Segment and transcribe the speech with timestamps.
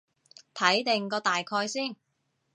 [0.55, 1.95] 睇定個大概先